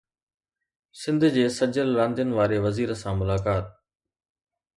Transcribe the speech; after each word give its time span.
سنڌ 1.01 1.21
جي 1.35 1.43
سجيل 1.57 1.89
راندين 1.99 2.29
واري 2.37 2.59
وزير 2.65 2.89
سان 3.01 3.13
ملاقات 3.21 3.65